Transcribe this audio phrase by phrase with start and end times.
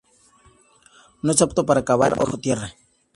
[1.21, 2.73] No es apto para cavar o vivir bajo tierra.